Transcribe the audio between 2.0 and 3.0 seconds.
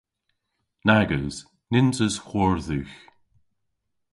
eus hwor dhywgh.